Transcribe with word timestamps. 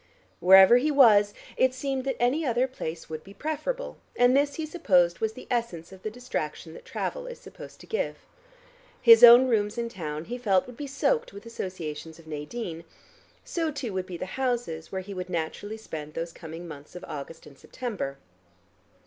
Wherever 0.39 0.77
he 0.77 0.89
was, 0.89 1.31
it 1.57 1.75
seemed 1.75 2.05
that 2.05 2.19
any 2.19 2.43
other 2.43 2.67
place 2.67 3.07
would 3.07 3.23
be 3.23 3.35
preferable, 3.35 3.99
and 4.15 4.35
this 4.35 4.55
he 4.55 4.65
supposed 4.65 5.19
was 5.19 5.33
the 5.33 5.45
essence 5.51 5.91
of 5.91 6.01
the 6.01 6.09
distraction 6.09 6.73
that 6.73 6.85
travel 6.85 7.27
is 7.27 7.39
supposed 7.39 7.79
to 7.81 7.85
give. 7.85 8.15
His 8.99 9.23
own 9.23 9.47
rooms 9.47 9.77
in 9.77 9.89
town 9.89 10.25
he 10.25 10.39
felt 10.39 10.65
would 10.65 10.75
be 10.75 10.87
soaked 10.87 11.33
with 11.33 11.45
associations 11.45 12.17
of 12.17 12.25
Nadine, 12.25 12.83
so 13.45 13.69
too 13.69 13.93
would 13.93 14.07
be 14.07 14.17
the 14.17 14.25
houses 14.25 14.91
where 14.91 15.01
he 15.01 15.13
would 15.13 15.29
naturally 15.29 15.77
spend 15.77 16.15
those 16.15 16.33
coming 16.33 16.67
months 16.67 16.95
of 16.95 17.05
August 17.07 17.45
and 17.45 17.55
September. 17.55 18.17